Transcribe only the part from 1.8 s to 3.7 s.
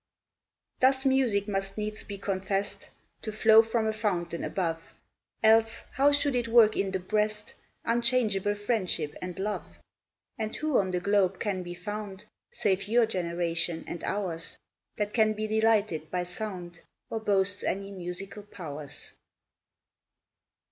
be confest To flow